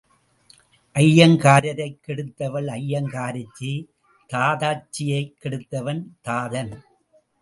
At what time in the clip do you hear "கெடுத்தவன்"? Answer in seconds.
5.43-6.03